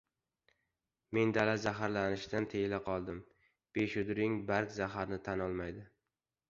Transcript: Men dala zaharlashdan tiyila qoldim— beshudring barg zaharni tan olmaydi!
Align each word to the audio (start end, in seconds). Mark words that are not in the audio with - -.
Men 1.17 1.33
dala 1.37 1.53
zaharlashdan 1.65 2.49
tiyila 2.55 2.81
qoldim— 2.89 3.23
beshudring 3.79 4.43
barg 4.53 4.77
zaharni 4.83 5.23
tan 5.31 5.47
olmaydi! 5.49 5.89